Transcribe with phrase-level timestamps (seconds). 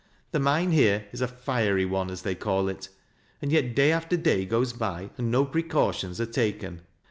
[0.31, 2.89] The mine here is a 'fiery' one, as they call it,
[3.39, 6.81] and yet day after day goes by and no precautions are taken.